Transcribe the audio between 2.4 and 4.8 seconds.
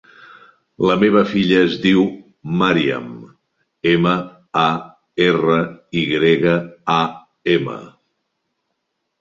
Maryam: ema, a,